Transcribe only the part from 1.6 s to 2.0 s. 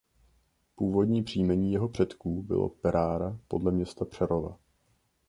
jeho